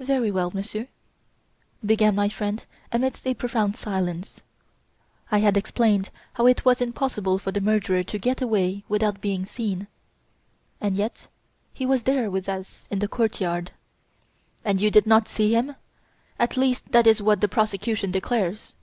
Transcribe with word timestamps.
"Very 0.00 0.30
well, 0.30 0.50
Monsieur," 0.50 0.86
began 1.82 2.14
my 2.14 2.28
friend 2.28 2.62
amidst 2.92 3.26
a 3.26 3.32
profound 3.32 3.74
silence. 3.74 4.42
"I 5.32 5.38
had 5.38 5.56
explained 5.56 6.10
how 6.34 6.46
it 6.46 6.66
was 6.66 6.82
impossible 6.82 7.38
for 7.38 7.52
the 7.52 7.62
murderer 7.62 8.02
to 8.02 8.18
get 8.18 8.42
away 8.42 8.84
without 8.86 9.22
being 9.22 9.46
seen. 9.46 9.86
And 10.78 10.94
yet 10.94 11.28
he 11.72 11.86
was 11.86 12.02
there 12.02 12.30
with 12.30 12.50
us 12.50 12.86
in 12.90 12.98
the 12.98 13.08
courtyard." 13.08 13.70
"And 14.62 14.78
you 14.82 14.90
did 14.90 15.06
not 15.06 15.26
see 15.26 15.54
him? 15.56 15.76
At 16.38 16.58
least 16.58 16.92
that 16.92 17.06
is 17.06 17.22
what 17.22 17.40
the 17.40 17.48
prosecution 17.48 18.10
declares." 18.10 18.74